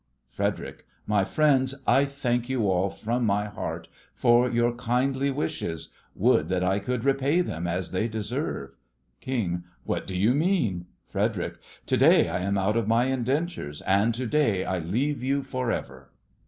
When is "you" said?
2.49-2.67, 10.17-10.33, 15.21-15.43